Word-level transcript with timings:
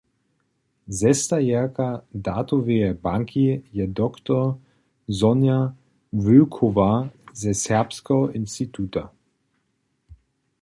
Zestajerka 0.99 1.87
datoweje 2.27 2.87
banki 3.03 3.45
je 3.79 3.85
dr. 4.01 4.57
Sonja 5.19 5.59
Wölkowa 6.23 6.91
ze 7.41 7.53
Serbskeho 7.63 8.25
instituta. 8.41 9.05